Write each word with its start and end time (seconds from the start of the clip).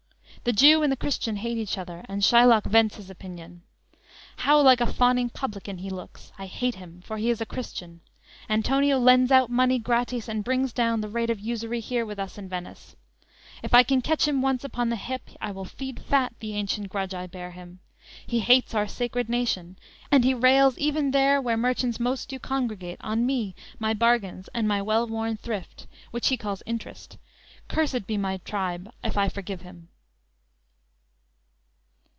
The 0.43 0.53
Jew 0.53 0.81
and 0.81 0.91
the 0.91 0.97
Christian 0.97 1.35
hate 1.35 1.59
each 1.59 1.77
other; 1.77 2.03
and 2.09 2.23
Shylock 2.23 2.63
vents 2.65 2.95
his 2.95 3.11
opinion: 3.11 3.61
_"How 4.39 4.59
like 4.59 4.81
a 4.81 4.91
fawning 4.91 5.29
publican 5.29 5.77
he 5.77 5.91
looks! 5.91 6.31
I 6.35 6.47
hate 6.47 6.73
him, 6.73 7.01
for 7.05 7.17
he 7.17 7.29
is 7.29 7.41
a 7.41 7.45
Christian; 7.45 8.01
Antonio 8.49 8.97
lends 8.97 9.31
out 9.31 9.51
money 9.51 9.77
gratis 9.77 10.27
and 10.27 10.43
brings 10.43 10.73
down 10.73 11.01
The 11.01 11.09
rate 11.09 11.29
of 11.29 11.39
usury 11.39 11.79
here 11.79 12.07
with 12.07 12.17
us 12.17 12.39
in 12.39 12.49
Venice. 12.49 12.95
If 13.61 13.75
I 13.75 13.83
can 13.83 14.01
catch 14.01 14.27
him 14.27 14.41
once 14.41 14.63
upon 14.63 14.89
the 14.89 14.95
hip, 14.95 15.29
I 15.39 15.51
will 15.51 15.65
feed 15.65 15.99
fat 15.99 16.33
the 16.39 16.55
ancient 16.55 16.89
grudge 16.89 17.13
I 17.13 17.27
bear 17.27 17.51
him. 17.51 17.77
He 18.25 18.39
hates 18.39 18.73
our 18.73 18.87
sacred 18.87 19.29
nation; 19.29 19.77
and 20.09 20.23
he 20.25 20.33
rails, 20.33 20.75
Even 20.79 21.11
there 21.11 21.39
where 21.39 21.55
merchants 21.57 21.99
most 21.99 22.29
do 22.29 22.39
congregate, 22.39 22.97
On 23.01 23.27
me, 23.27 23.53
my 23.77 23.93
bargains, 23.93 24.49
and 24.55 24.67
my 24.67 24.81
well 24.81 25.05
worn 25.05 25.37
thrift, 25.37 25.85
Which 26.09 26.29
he 26.29 26.37
calls 26.37 26.63
interest; 26.65 27.19
cursed 27.67 28.07
be 28.07 28.17
my 28.17 28.37
tribe 28.37 28.89
If 29.03 29.19
I 29.19 29.29
forgive 29.29 29.61
him!" 29.61 29.89